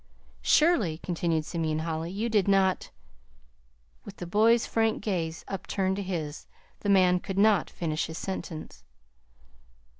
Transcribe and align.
"Surely," 0.41 0.97
continued 0.97 1.45
Simeon 1.45 1.77
Holly, 1.85 2.09
"you 2.09 2.27
did 2.27 2.47
not" 2.47 2.89
With 4.03 4.17
the 4.17 4.25
boy's 4.25 4.65
frank 4.65 5.03
gaze 5.03 5.45
upturned 5.47 5.97
to 5.97 6.01
his, 6.01 6.47
the 6.79 6.89
man 6.89 7.19
could 7.19 7.37
not 7.37 7.69
finish 7.69 8.07
his 8.07 8.17
sentence. 8.17 8.83